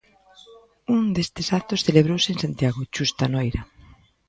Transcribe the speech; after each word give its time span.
Un 0.95 1.03
destes 1.15 1.47
actos 1.59 1.85
celebrouse 1.87 2.27
en 2.31 2.37
Santiago 2.43 2.79
Chus 2.93 3.11
Tanoira. 3.17 3.61